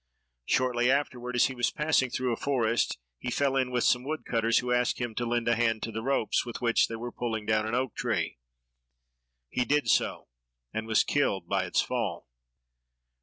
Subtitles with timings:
[0.47, 4.25] Shortly afterward, as he was passing through a forest, he fell in with some wood
[4.25, 7.11] cutters, who asked him to lend a hand to the ropes with which they were
[7.11, 8.39] pulling down an oak tree.
[9.51, 10.27] He did so,
[10.73, 12.25] and was killed by its fall.